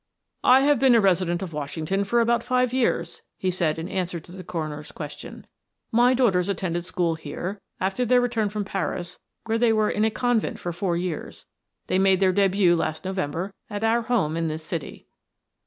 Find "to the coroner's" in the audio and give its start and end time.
4.19-4.91